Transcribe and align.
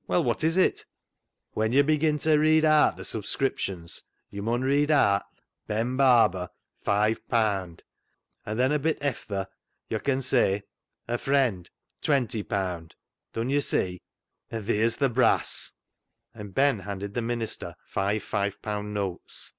"Well, 0.06 0.22
what 0.22 0.44
is 0.44 0.58
it?"" 0.58 0.84
When 1.54 1.72
yo' 1.72 1.82
begin 1.82 2.18
ta 2.18 2.32
read 2.34 2.62
aat 2.62 2.98
th' 2.98 3.06
subscriptions 3.06 4.02
yo' 4.28 4.42
mun 4.42 4.60
read 4.60 4.90
aat' 4.90 5.22
Ben 5.66 5.96
Barber, 5.96 6.50
five 6.78 7.26
paand,' 7.30 7.84
an' 8.44 8.58
then 8.58 8.70
a 8.70 8.78
bit 8.78 9.00
efther 9.00 9.46
yo' 9.88 9.98
can 9.98 10.20
say, 10.20 10.64
* 10.84 11.08
A 11.08 11.16
Friend, 11.16 11.70
twenty 12.02 12.42
paand,' 12.44 12.96
dun 13.32 13.48
yo' 13.48 13.60
see, 13.60 14.02
an' 14.50 14.62
theer's 14.64 14.96
th' 14.96 15.08
320 15.08 15.14
CLOG 15.14 15.14
SHOP 15.14 15.14
CHRONICLES 15.14 15.14
brass," 15.14 15.72
and 16.42 16.54
Ben 16.54 16.78
handed 16.80 17.14
the 17.14 17.22
minister 17.22 17.74
five 17.86 18.22
five 18.22 18.60
pound 18.60 18.92
notes. 18.92 19.54